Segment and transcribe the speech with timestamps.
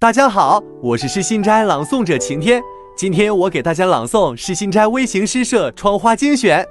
[0.00, 2.62] 大家好，我是诗心斋朗诵者晴天。
[2.96, 6.64] 今天我给大家朗诵诗心斋微型诗社窗花精选。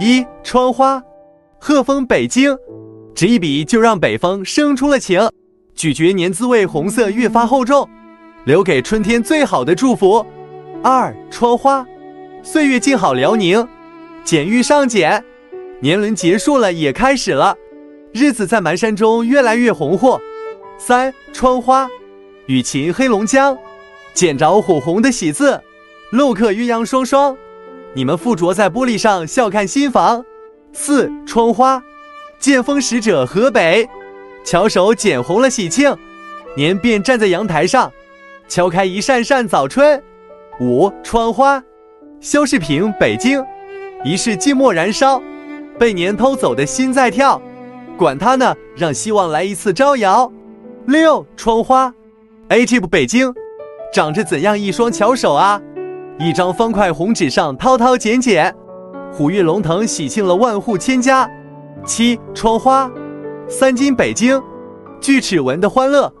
[0.00, 1.00] 一窗花，
[1.60, 2.58] 鹤峰北京，
[3.14, 5.20] 执一笔就让北风生出了情。
[5.76, 7.88] 咀嚼年滋味，红色越发厚重，
[8.44, 10.26] 留给春天最好的祝福。
[10.82, 11.86] 二窗花，
[12.42, 13.64] 岁月静好辽宁，
[14.24, 15.24] 剪玉上剪，
[15.78, 17.56] 年轮结束了也开始了，
[18.12, 20.20] 日子在满山中越来越红火。
[20.76, 21.88] 三窗花，
[22.46, 23.56] 雨晴黑龙江，
[24.12, 25.62] 见着火红的喜字，
[26.12, 27.34] 镂刻鸳鸯双双，
[27.94, 30.22] 你们附着在玻璃上笑看新房。
[30.74, 31.82] 四窗花，
[32.38, 33.88] 剑锋使者河北，
[34.44, 35.96] 巧手剪红了喜庆，
[36.54, 37.90] 年便站在阳台上，
[38.46, 40.02] 敲开一扇扇早春。
[40.60, 41.62] 五窗花，
[42.20, 43.42] 肖世平北京，
[44.04, 45.22] 一世寂寞燃烧，
[45.78, 47.40] 被年偷走的心在跳，
[47.96, 50.30] 管他呢，让希望来一次招摇。
[50.86, 51.94] 六窗花
[52.48, 53.32] ，A T B 北京，
[53.92, 55.60] 长着怎样一双巧手啊！
[56.18, 58.54] 一张方块红纸上滔滔剪剪，
[59.12, 61.28] 虎跃龙腾，喜庆了万户千家。
[61.84, 62.90] 七窗花，
[63.48, 64.40] 三金北京，
[65.00, 66.12] 锯齿纹的欢乐，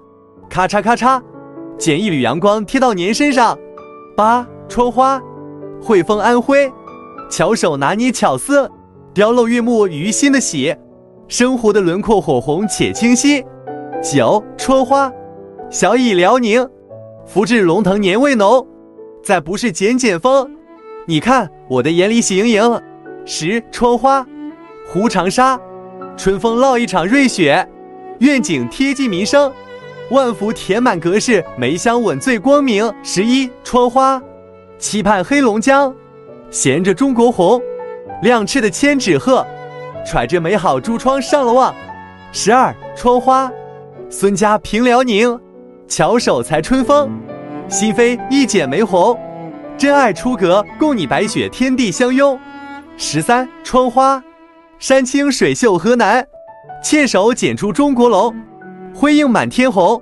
[0.48, 1.22] 咔嚓咔嚓，
[1.78, 3.58] 剪一缕阳光贴到您身上。
[4.16, 5.22] 八窗花，
[5.80, 6.70] 汇丰安徽，
[7.30, 8.70] 巧手拿捏巧思，
[9.12, 10.74] 雕镂月木于心的喜，
[11.28, 13.44] 生活的轮廓火红且清晰。
[14.02, 15.10] 九窗花，
[15.70, 16.68] 小乙辽宁，
[17.26, 18.64] 福至龙腾年味浓，
[19.24, 20.48] 再不是剪剪风，
[21.06, 22.82] 你看我的眼里喜盈盈。
[23.26, 24.24] 十窗花，
[24.86, 25.58] 湖长沙，
[26.16, 27.66] 春风烙一场瑞雪，
[28.20, 29.50] 愿景贴近民生，
[30.10, 32.92] 万福填满格式，梅香吻醉光明。
[33.02, 34.22] 十一窗花，
[34.78, 35.92] 期盼黑龙江，
[36.50, 37.60] 衔着中国红，
[38.22, 39.44] 亮翅的千纸鹤，
[40.06, 41.74] 揣着美好珠窗上了望。
[42.30, 43.50] 十二窗花。
[44.10, 45.40] 孙家平辽宁，
[45.86, 47.10] 巧手裁春风，
[47.68, 49.18] 心扉一剪梅红，
[49.76, 52.38] 真爱出阁，共你白雪天地相拥。
[52.96, 54.22] 十三窗花，
[54.78, 56.26] 山清水秀河南，
[56.82, 58.34] 纤手剪出中国龙，
[58.94, 60.00] 辉映满天红，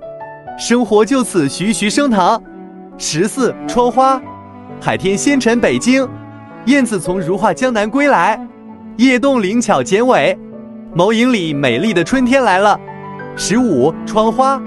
[0.57, 2.41] 生活就此徐徐升腾。
[2.97, 4.21] 十四窗花，
[4.79, 6.07] 海天仙尘北京，
[6.65, 8.39] 燕子从如画江南归来，
[8.97, 10.37] 叶动灵巧剪尾，
[10.95, 12.79] 眸影里美丽的春天来了。
[13.35, 14.61] 十五窗花，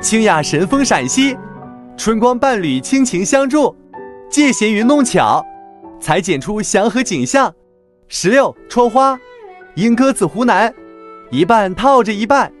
[0.00, 1.36] 清雅神风陕西，
[1.96, 3.74] 春光伴侣倾情相助，
[4.30, 5.44] 借闲云弄巧，
[6.00, 7.52] 裁剪出祥和景象。
[8.06, 9.18] 十六窗花，
[9.74, 10.72] 莺歌子湖南，
[11.30, 12.52] 一半套着一半，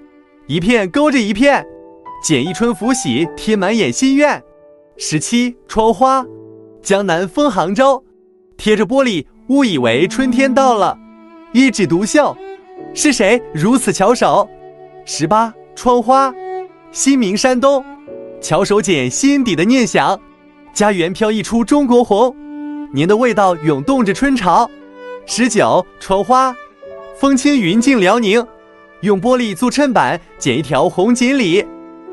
[0.46, 1.64] 一片勾着一片，
[2.22, 4.42] 剪一春福喜贴满眼心愿。
[4.96, 6.24] 十七窗花，
[6.82, 8.02] 江南风杭州，
[8.56, 10.98] 贴着玻璃误以为春天到了，
[11.52, 12.36] 一指独秀，
[12.92, 14.48] 是谁如此巧手？
[15.04, 16.34] 十八窗花，
[16.92, 17.84] 新明山东，
[18.40, 20.18] 巧手剪心底的念想，
[20.72, 22.34] 家园飘溢出中国红，
[22.92, 24.68] 您的味道涌动着春潮。
[25.26, 26.54] 十九窗花，
[27.18, 28.44] 风轻云静辽宁，
[29.02, 31.64] 用玻璃做衬板，剪一条红锦鲤，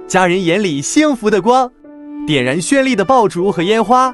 [0.07, 1.71] 家人眼里幸福的光，
[2.27, 4.13] 点燃绚丽的爆竹和烟花。